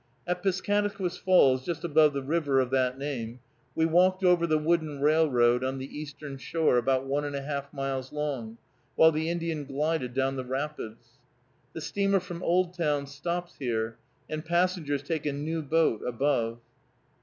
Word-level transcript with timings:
At 0.25 0.41
Piscataquis 0.41 1.19
Falls, 1.19 1.63
just 1.63 1.83
above 1.83 2.13
the 2.13 2.23
river 2.23 2.59
of 2.59 2.71
that 2.71 2.97
name, 2.97 3.39
we 3.75 3.85
walked 3.85 4.23
over 4.23 4.47
the 4.47 4.57
wooden 4.57 4.99
railroad 4.99 5.63
on 5.63 5.77
the 5.77 5.95
eastern 5.95 6.39
shore, 6.39 6.79
about 6.79 7.05
one 7.05 7.23
and 7.23 7.35
a 7.35 7.43
half 7.43 7.71
miles 7.71 8.11
long, 8.11 8.57
while 8.95 9.11
the 9.11 9.29
Indian 9.29 9.63
glided 9.63 10.15
down 10.15 10.37
the 10.37 10.43
rapids. 10.43 11.19
The 11.73 11.81
steamer 11.81 12.19
from 12.19 12.41
Oldtown 12.41 13.05
stops 13.05 13.57
here, 13.59 13.99
and 14.27 14.43
passengers 14.43 15.03
take 15.03 15.27
a 15.27 15.33
new 15.33 15.61
boat 15.61 16.01
above. 16.03 16.61